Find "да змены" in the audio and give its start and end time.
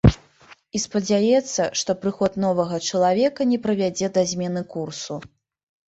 4.17-4.61